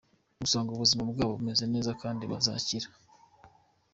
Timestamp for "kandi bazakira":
2.01-2.87